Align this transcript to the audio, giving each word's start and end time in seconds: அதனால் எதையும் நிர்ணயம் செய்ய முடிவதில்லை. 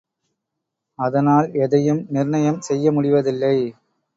அதனால் 0.99 1.47
எதையும் 1.55 2.01
நிர்ணயம் 2.09 2.59
செய்ய 2.59 2.91
முடிவதில்லை. 2.91 3.55